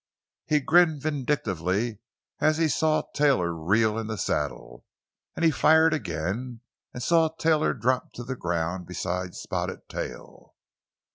He 0.47 0.59
grinned 0.61 1.03
vindictively 1.03 1.99
as 2.39 2.57
he 2.57 2.67
saw 2.67 3.03
Taylor 3.13 3.53
reel 3.53 3.99
in 3.99 4.07
the 4.07 4.17
saddle, 4.17 4.83
and 5.35 5.45
he 5.45 5.51
fired 5.51 5.93
again, 5.93 6.61
and 6.91 7.03
saw 7.03 7.29
Taylor 7.29 7.75
drop 7.75 8.11
to 8.13 8.23
the 8.23 8.35
ground 8.35 8.87
beside 8.87 9.35
Spotted 9.35 9.87
Tail. 9.89 10.55